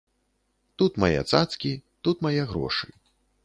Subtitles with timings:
[0.81, 1.71] Тут мае цацкі,
[2.07, 2.87] тут мае грошы.